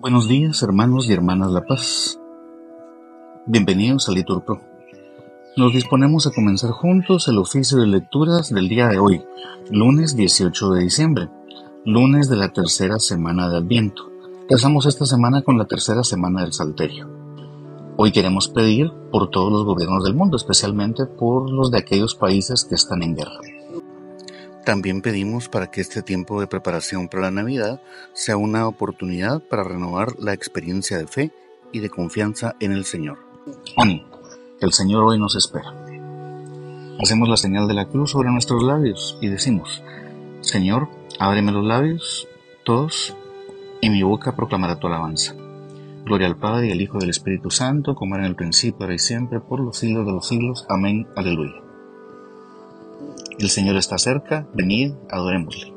[0.00, 2.18] Buenos días, hermanos y hermanas La Paz.
[3.44, 4.62] Bienvenidos a Liturpro.
[5.58, 9.22] Nos disponemos a comenzar juntos el oficio de lecturas del día de hoy,
[9.70, 11.28] lunes 18 de diciembre,
[11.84, 14.04] lunes de la tercera semana de Adviento.
[14.40, 17.06] Empezamos esta semana con la tercera semana del Salterio.
[17.98, 22.64] Hoy queremos pedir por todos los gobiernos del mundo, especialmente por los de aquellos países
[22.64, 23.38] que están en guerra.
[24.70, 29.64] También pedimos para que este tiempo de preparación para la Navidad sea una oportunidad para
[29.64, 31.32] renovar la experiencia de fe
[31.72, 33.18] y de confianza en el Señor.
[33.76, 34.04] Amén.
[34.60, 35.74] El Señor hoy nos espera.
[37.02, 39.82] Hacemos la señal de la cruz sobre nuestros labios y decimos,
[40.40, 42.28] Señor, ábreme los labios,
[42.62, 43.16] todos,
[43.80, 45.34] y mi boca proclamará tu alabanza.
[46.04, 48.84] Gloria al Padre y al Hijo y al Espíritu Santo, como era en el principio,
[48.84, 50.64] ahora y siempre, por los siglos de los siglos.
[50.68, 51.08] Amén.
[51.16, 51.69] Aleluya.
[53.40, 55.72] El Señor está cerca, venid, adorémosle.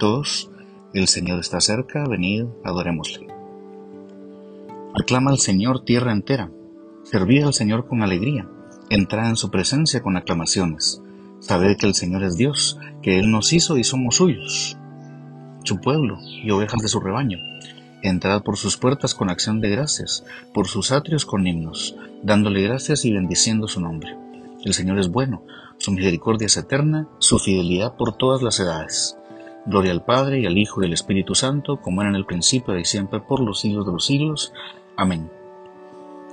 [0.00, 0.50] Todos,
[0.94, 3.28] el Señor está cerca, venid, adorémosle.
[5.00, 6.50] Aclama al Señor tierra entera,
[7.04, 8.48] servid al Señor con alegría,
[8.90, 11.02] entrad en su presencia con aclamaciones.
[11.38, 14.76] Sabed que el Señor es Dios, que Él nos hizo y somos suyos,
[15.62, 17.38] su pueblo y ovejas de su rebaño.
[18.02, 23.04] Entrad por sus puertas con acción de gracias, por sus atrios con himnos, dándole gracias
[23.04, 24.23] y bendiciendo su nombre.
[24.64, 25.42] El Señor es bueno,
[25.76, 29.16] su misericordia es eterna, su fidelidad por todas las edades.
[29.66, 32.78] Gloria al Padre y al Hijo y al Espíritu Santo, como era en el principio
[32.78, 34.52] y siempre por los siglos de los siglos.
[34.96, 35.30] Amén.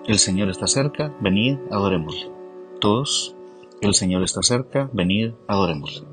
[0.07, 2.31] El Señor está cerca, venid, adorémosle.
[2.79, 3.35] Todos,
[3.81, 6.07] el Señor está cerca, venid, adorémosle.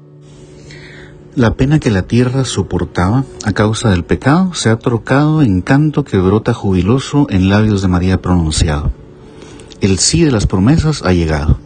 [1.36, 6.02] La pena que la tierra soportaba a causa del pecado se ha trocado en canto
[6.02, 8.90] que brota jubiloso en labios de María pronunciado.
[9.80, 11.58] El sí de las promesas ha llegado.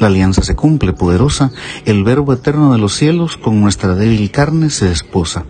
[0.00, 1.52] La alianza se cumple, poderosa,
[1.84, 5.44] el Verbo eterno de los cielos con nuestra débil carne se desposa.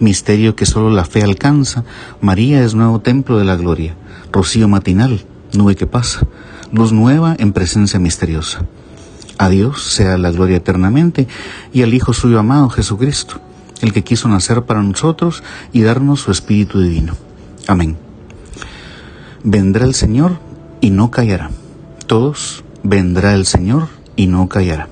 [0.00, 1.84] Misterio que solo la fe alcanza,
[2.20, 3.94] María es nuevo templo de la gloria,
[4.32, 6.26] rocío matinal, nube que pasa,
[6.72, 8.66] luz nueva en presencia misteriosa.
[9.38, 11.28] A Dios sea la gloria eternamente
[11.72, 13.40] y al Hijo suyo amado Jesucristo,
[13.82, 17.14] el que quiso nacer para nosotros y darnos su Espíritu Divino.
[17.68, 17.96] Amén.
[19.44, 20.40] Vendrá el Señor
[20.80, 21.50] y no callará.
[22.08, 24.88] Todos vendrá el Señor y no callará.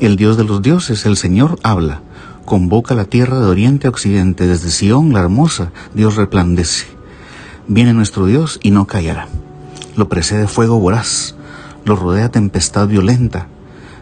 [0.00, 2.00] El Dios de los dioses, el Señor, habla,
[2.44, 6.86] convoca la tierra de oriente a occidente, desde Sión, la hermosa, Dios resplandece.
[7.68, 9.28] Viene nuestro Dios y no callará.
[9.96, 11.36] Lo precede fuego voraz,
[11.84, 13.46] lo rodea tempestad violenta.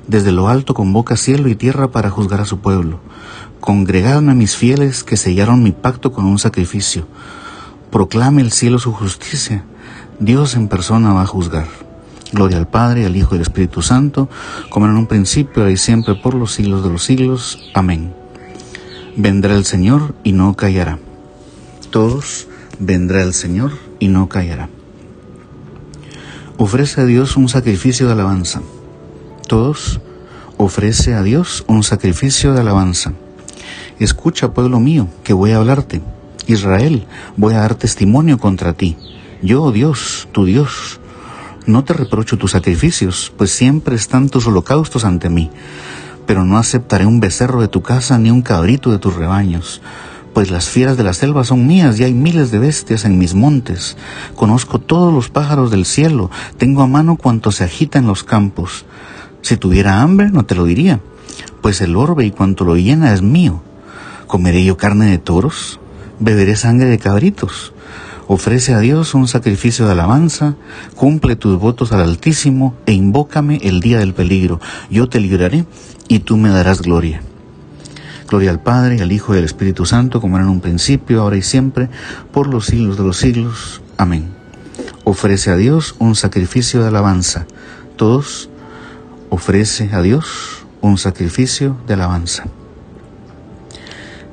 [0.09, 3.01] Desde lo alto convoca cielo y tierra para juzgar a su pueblo.
[3.61, 7.07] Congregadme a mis fieles que sellaron mi pacto con un sacrificio.
[7.91, 9.65] Proclame el cielo su justicia.
[10.19, 11.69] Dios en persona va a juzgar.
[12.33, 14.29] Gloria al Padre, al Hijo y al Espíritu Santo,
[14.71, 17.71] como en un principio, y siempre, por los siglos de los siglos.
[17.75, 18.15] Amén.
[19.17, 20.99] Vendrá el Señor y no callará.
[21.91, 22.49] Todos
[22.79, 24.71] vendrá el Señor y no callará.
[26.57, 28.63] Ofrece a Dios un sacrificio de alabanza.
[29.47, 30.01] Todos
[30.57, 33.13] ofrece a Dios un sacrificio de alabanza.
[33.99, 36.01] Escucha, pueblo mío, que voy a hablarte.
[36.47, 37.07] Israel,
[37.37, 38.97] voy a dar testimonio contra ti.
[39.43, 41.01] Yo, Dios, tu Dios,
[41.67, 45.51] no te reprocho tus sacrificios, pues siempre están tus holocaustos ante mí,
[46.27, 49.81] pero no aceptaré un becerro de tu casa ni un cabrito de tus rebaños,
[50.33, 53.35] pues las fieras de la selva son mías y hay miles de bestias en mis
[53.35, 53.97] montes.
[54.35, 58.85] Conozco todos los pájaros del cielo, tengo a mano cuanto se agita en los campos.
[59.43, 61.01] Si tuviera hambre, no te lo diría,
[61.61, 63.63] pues el orbe y cuanto lo llena es mío.
[64.27, 65.79] ¿Comeré yo carne de toros?
[66.19, 67.73] ¿Beberé sangre de cabritos?
[68.35, 70.57] Ofrece a Dios un sacrificio de alabanza,
[70.95, 74.59] cumple tus votos al Altísimo e invócame el día del peligro.
[74.89, 75.67] Yo te libraré
[76.09, 77.21] y tú me darás gloria.
[78.31, 81.37] Gloria al Padre, al Hijo y al Espíritu Santo, como era en un principio, ahora
[81.37, 81.91] y siempre,
[82.33, 83.83] por los siglos de los siglos.
[83.99, 84.31] Amén.
[85.05, 87.47] Ofrece a Dios un sacrificio de alabanza.
[87.97, 88.49] Todos
[89.29, 92.45] ofrece a Dios un sacrificio de alabanza.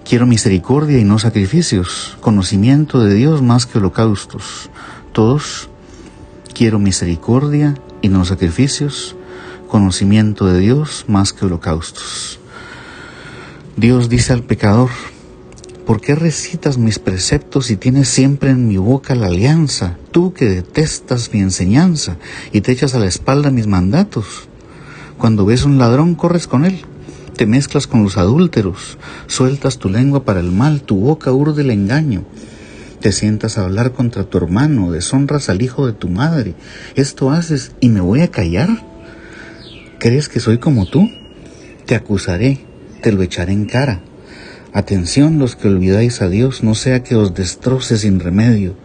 [0.09, 4.71] Quiero misericordia y no sacrificios, conocimiento de Dios más que holocaustos.
[5.11, 5.69] Todos,
[6.51, 9.15] quiero misericordia y no sacrificios,
[9.67, 12.39] conocimiento de Dios más que holocaustos.
[13.77, 14.89] Dios dice al pecador,
[15.85, 20.45] ¿por qué recitas mis preceptos y tienes siempre en mi boca la alianza, tú que
[20.45, 22.17] detestas mi enseñanza
[22.51, 24.47] y te echas a la espalda mis mandatos?
[25.19, 26.83] Cuando ves un ladrón, corres con él
[27.39, 28.97] te mezclas con los adúlteros,
[29.27, 32.25] sueltas tu lengua para el mal, tu boca urde el engaño.
[32.99, 36.55] Te sientas a hablar contra tu hermano, deshonras al hijo de tu madre.
[36.95, 38.67] Esto haces y me voy a callar.
[39.99, 41.09] ¿Crees que soy como tú?
[41.85, 42.59] Te acusaré,
[43.01, 44.01] te lo echaré en cara.
[44.73, 48.75] Atención los que olvidáis a Dios, no sea que os destroce sin remedio.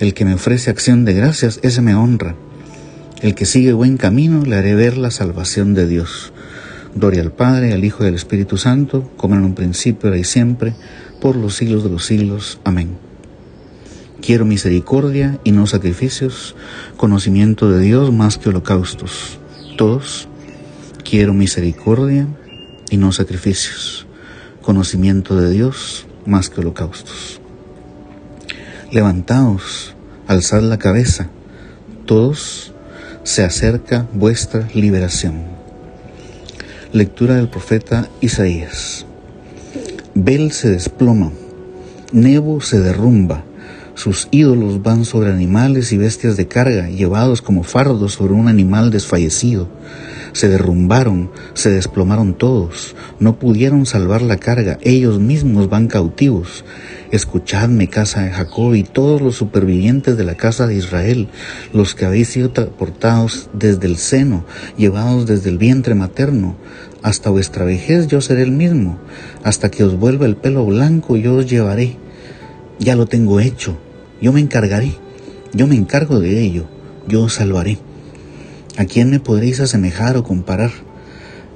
[0.00, 2.34] El que me ofrece acción de gracias, ese me honra.
[3.22, 6.32] El que sigue buen camino, le haré ver la salvación de Dios.
[6.94, 10.24] Gloria al Padre, al Hijo y al Espíritu Santo, como en un principio, ahora y
[10.24, 10.74] siempre,
[11.20, 12.60] por los siglos de los siglos.
[12.64, 12.96] Amén.
[14.20, 16.56] Quiero misericordia y no sacrificios,
[16.96, 19.38] conocimiento de Dios más que holocaustos.
[19.76, 20.28] Todos,
[21.04, 22.26] quiero misericordia
[22.90, 24.08] y no sacrificios
[24.68, 27.40] conocimiento de Dios más que holocaustos.
[28.92, 29.94] Levantaos,
[30.26, 31.30] alzad la cabeza,
[32.04, 32.74] todos
[33.22, 35.57] se acerca vuestra liberación.
[36.92, 39.04] Lectura del profeta Isaías.
[40.14, 41.32] Bel se desploma,
[42.12, 43.44] Nebo se derrumba,
[43.92, 48.90] sus ídolos van sobre animales y bestias de carga, llevados como fardos sobre un animal
[48.90, 49.68] desfallecido
[50.32, 56.64] se derrumbaron, se desplomaron todos, no pudieron salvar la carga, ellos mismos van cautivos.
[57.10, 61.28] Escuchadme, casa de Jacob, y todos los supervivientes de la casa de Israel,
[61.72, 64.44] los que habéis sido transportados desde el seno,
[64.76, 66.56] llevados desde el vientre materno.
[67.02, 68.98] Hasta vuestra vejez yo seré el mismo,
[69.42, 71.96] hasta que os vuelva el pelo blanco yo os llevaré.
[72.78, 73.78] Ya lo tengo hecho,
[74.20, 74.92] yo me encargaré,
[75.52, 76.66] yo me encargo de ello,
[77.06, 77.78] yo os salvaré.
[78.78, 80.70] ¿A quién me podréis asemejar o comparar?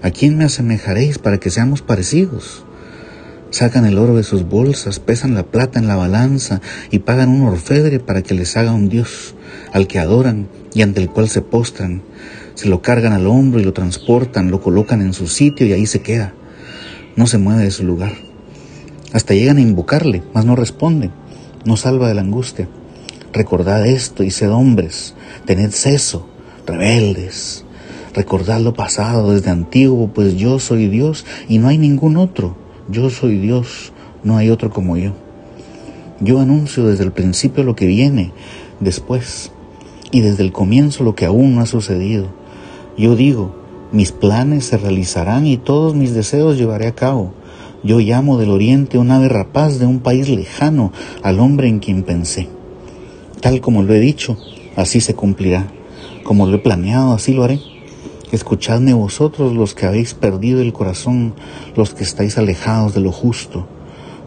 [0.03, 2.65] ¿A quién me asemejaréis para que seamos parecidos?
[3.51, 6.61] Sacan el oro de sus bolsas, pesan la plata en la balanza
[6.91, 9.37] y pagan un orfebre para que les haga un Dios,
[9.73, 12.03] al que adoran y ante el cual se postran.
[12.57, 15.87] Se lo cargan al hombro y lo transportan, lo colocan en su sitio y ahí
[15.87, 16.35] se queda.
[17.15, 18.15] No se mueve de su lugar.
[19.13, 21.13] Hasta llegan a invocarle, mas no responde.
[21.65, 22.69] No salva de la angustia.
[23.33, 25.15] Recordad esto y sed hombres,
[25.47, 26.32] tened ceso,
[26.67, 27.65] rebeldes.
[28.15, 32.57] Recordad lo pasado desde antiguo, pues yo soy Dios y no hay ningún otro.
[32.89, 33.93] Yo soy Dios,
[34.23, 35.13] no hay otro como yo.
[36.21, 38.33] Yo anuncio desde el principio lo que viene
[38.81, 39.51] después
[40.11, 42.27] y desde el comienzo lo que aún no ha sucedido.
[42.99, 43.55] Yo digo,
[43.93, 47.33] mis planes se realizarán y todos mis deseos llevaré a cabo.
[47.83, 50.93] Yo llamo del oriente un ave rapaz de un país lejano
[51.23, 52.49] al hombre en quien pensé.
[53.41, 54.37] Tal como lo he dicho,
[54.77, 55.67] así se cumplirá.
[56.33, 57.61] Como lo he planeado, así lo haré.
[58.33, 61.35] Escuchadme vosotros los que habéis perdido el corazón,
[61.77, 63.67] los que estáis alejados de lo justo.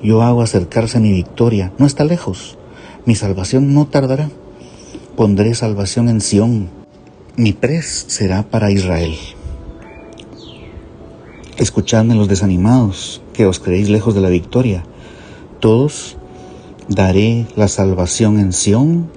[0.04, 2.60] Yo hago acercarse a mi victoria, no está lejos.
[3.08, 4.30] Mi salvación no tardará.
[5.16, 6.70] Pondré salvación en Sión.
[7.38, 9.16] Mi pres será para Israel.
[11.58, 14.84] Escuchadme los desanimados, que os creéis lejos de la victoria.
[15.60, 16.18] Todos
[16.88, 19.10] daré la salvación en Sión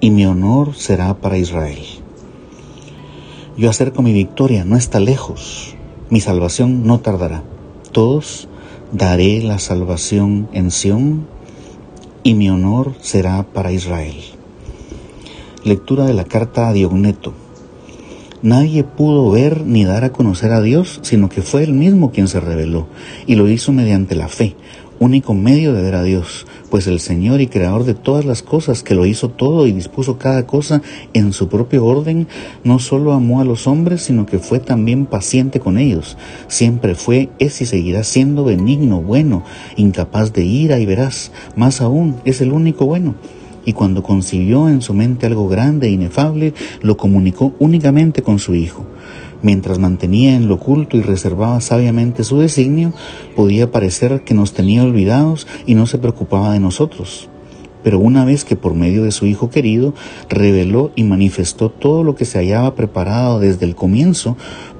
[0.00, 2.03] y mi honor será para Israel.
[3.56, 5.76] Yo acerco mi victoria, no está lejos.
[6.10, 7.44] Mi salvación no tardará.
[7.92, 8.48] Todos
[8.90, 11.28] daré la salvación en Sión
[12.24, 14.16] y mi honor será para Israel.
[15.62, 17.32] Lectura de la carta a Diogneto.
[18.42, 22.26] Nadie pudo ver ni dar a conocer a Dios, sino que fue Él mismo quien
[22.26, 22.88] se reveló,
[23.26, 24.56] y lo hizo mediante la fe,
[24.98, 28.82] único medio de ver a Dios, pues el Señor y Creador de todas las cosas,
[28.82, 30.82] que lo hizo todo y dispuso cada cosa
[31.12, 32.26] en su propio orden,
[32.62, 36.16] no solo amó a los hombres, sino que fue también paciente con ellos.
[36.48, 39.44] Siempre fue, es y seguirá siendo benigno, bueno,
[39.76, 41.32] incapaz de ira y veraz.
[41.56, 43.14] Más aún, es el único bueno
[43.66, 48.54] y cuando concibió en su mente algo grande e inefable, lo comunicó únicamente con su
[48.54, 48.84] Hijo.
[49.44, 52.94] Mientras mantenía en lo oculto y reservaba sabiamente su designio,
[53.36, 57.28] podía parecer que nos tenía olvidados y no se preocupaba de nosotros.
[57.82, 59.92] Pero una vez que por medio de su Hijo querido
[60.30, 64.38] reveló y manifestó todo lo que se hallaba preparado desde el comienzo,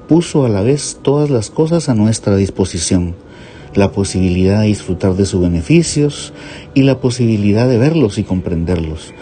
[0.09, 3.13] puso a la vez todas las cosas a nuestra disposición,
[3.75, 6.33] la posibilidad de disfrutar de sus beneficios
[6.73, 9.13] y la posibilidad de verlos y comprenderlos.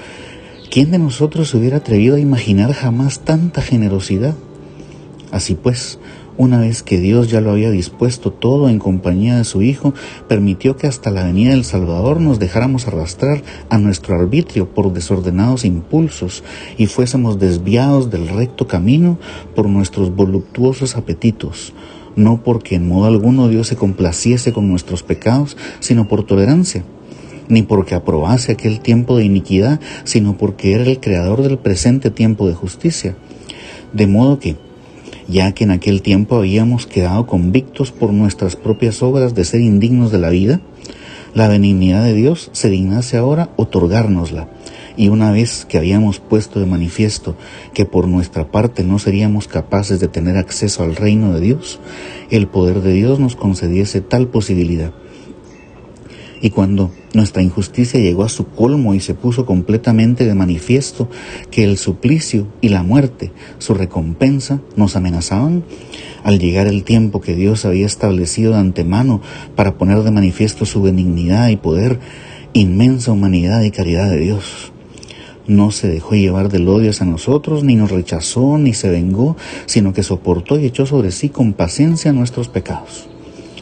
[0.72, 4.36] ¿Quién de nosotros se hubiera atrevido a imaginar jamás tanta generosidad?
[5.34, 5.98] Así pues,
[6.38, 9.96] una vez que Dios ya lo había dispuesto todo en compañía de su Hijo,
[10.28, 15.66] permitió que hasta la venida del Salvador nos dejáramos arrastrar a nuestro arbitrio por desordenados
[15.66, 16.44] impulsos
[16.78, 19.18] y fuésemos desviados del recto camino
[19.56, 21.74] por nuestros voluptuosos apetitos,
[22.16, 26.84] no porque en modo alguno Dios se complaciese con nuestros pecados, sino por tolerancia
[27.50, 32.48] ni porque aprobase aquel tiempo de iniquidad, sino porque era el creador del presente tiempo
[32.48, 33.16] de justicia.
[33.92, 34.56] De modo que,
[35.27, 40.12] ya que en aquel tiempo habíamos quedado convictos por nuestras propias obras de ser indignos
[40.12, 40.62] de la vida,
[41.34, 44.48] la benignidad de Dios se dignase ahora otorgárnosla.
[44.96, 47.36] Y una vez que habíamos puesto de manifiesto
[47.74, 51.80] que por nuestra parte no seríamos capaces de tener acceso al reino de Dios,
[52.30, 54.92] el poder de Dios nos concediese tal posibilidad.
[56.44, 61.10] Y cuando nuestra injusticia llegó a su colmo y se puso completamente de manifiesto
[61.50, 65.64] que el suplicio y la muerte, su recompensa, nos amenazaban,
[66.22, 69.22] al llegar el tiempo que Dios había establecido de antemano
[69.56, 72.02] para poner de manifiesto su benignidad y poder,
[72.52, 74.74] inmensa humanidad y caridad de Dios.
[75.48, 79.94] No se dejó llevar del odio hacia nosotros, ni nos rechazó, ni se vengó, sino
[79.94, 83.08] que soportó y echó sobre sí con paciencia nuestros pecados,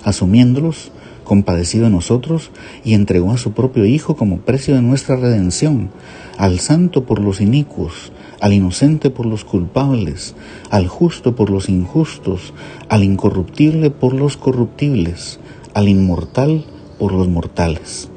[0.04, 0.92] asumiéndolos
[1.32, 2.52] compadecido de nosotros
[2.84, 5.90] y entregó a su propio Hijo como precio de nuestra redención,
[6.38, 8.12] al santo por los inicuos,
[8.42, 10.36] al inocente por los culpables,
[10.70, 12.54] al justo por los injustos,
[12.90, 15.40] al incorruptible por los corruptibles,
[15.74, 16.66] al inmortal
[17.00, 18.10] por los mortales.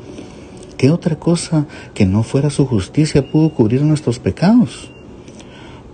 [0.77, 4.91] ¿Qué otra cosa que no fuera su justicia pudo cubrir nuestros pecados?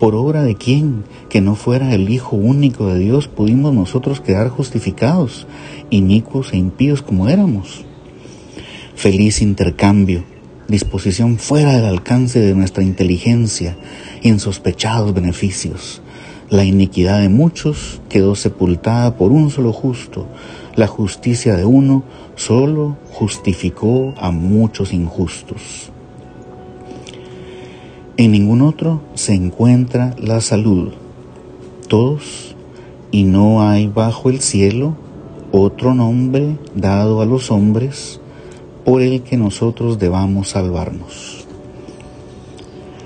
[0.00, 4.48] ¿Por obra de quién, que no fuera el Hijo único de Dios, pudimos nosotros quedar
[4.48, 5.46] justificados,
[5.90, 7.84] inicuos e impíos como éramos?
[8.94, 10.24] Feliz intercambio,
[10.68, 13.76] disposición fuera del alcance de nuestra inteligencia,
[14.22, 16.00] insospechados beneficios.
[16.48, 20.26] La iniquidad de muchos quedó sepultada por un solo justo,
[20.76, 22.04] la justicia de uno
[22.36, 25.92] solo justificó a muchos injustos.
[28.20, 30.90] En ningún otro se encuentra la salud.
[31.88, 32.54] Todos,
[33.10, 34.94] y no hay bajo el cielo
[35.52, 38.20] otro nombre dado a los hombres
[38.84, 41.46] por el que nosotros debamos salvarnos.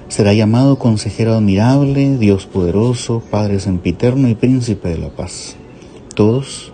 [0.09, 5.55] Será llamado consejero admirable, Dios poderoso, Padre sempiterno y príncipe de la paz.
[6.17, 6.73] Todos,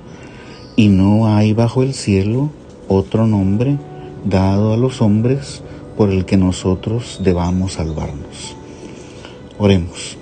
[0.77, 2.49] y no hay bajo el cielo
[2.89, 3.77] otro nombre
[4.25, 5.63] dado a los hombres
[5.97, 8.57] por el que nosotros debamos salvarnos.
[9.59, 10.17] Oremos.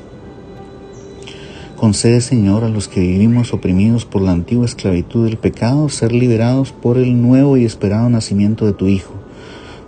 [1.76, 6.72] Concede, Señor, a los que vivimos oprimidos por la antigua esclavitud del pecado, ser liberados
[6.72, 9.14] por el nuevo y esperado nacimiento de tu Hijo,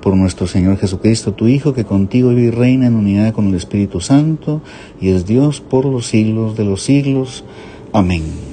[0.01, 3.57] por nuestro Señor Jesucristo, tu Hijo, que contigo vive y reina en unidad con el
[3.57, 4.63] Espíritu Santo,
[5.01, 7.43] y es Dios por los siglos de los siglos.
[7.93, 8.50] Amén.